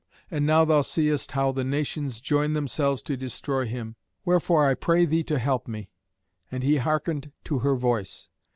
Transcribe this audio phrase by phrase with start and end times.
[0.31, 3.97] And now thou seest how the nations join themselves to destroy him.
[4.25, 5.91] Wherefore I pray thee to help me."
[6.51, 8.27] And he hearkened to her voice.